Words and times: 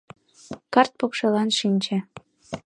Карт 0.73 0.91
покшелан 0.99 1.49
шинче. 1.57 1.97